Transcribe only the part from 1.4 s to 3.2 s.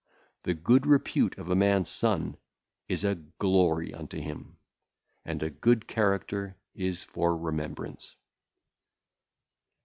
a man's son is a